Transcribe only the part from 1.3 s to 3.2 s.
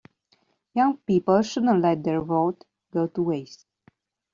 shouldn't let their vote go